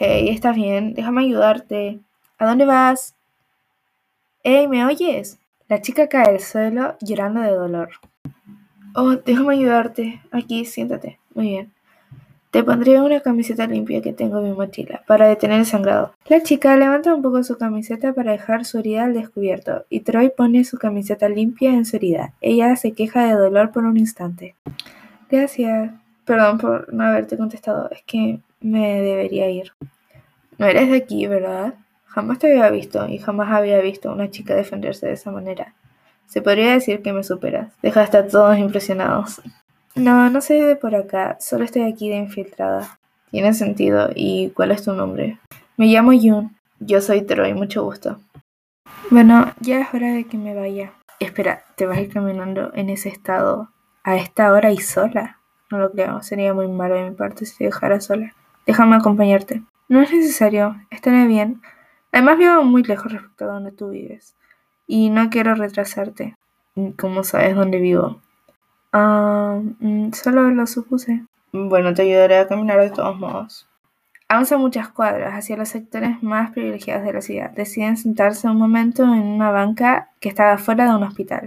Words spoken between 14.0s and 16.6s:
que tengo en mi mochila para detener el sangrado. La